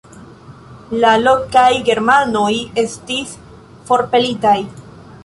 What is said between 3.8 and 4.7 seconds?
forpelitaj.